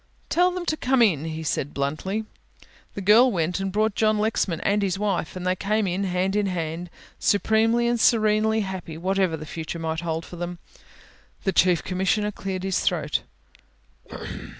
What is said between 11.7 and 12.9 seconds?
Commissioner cleared his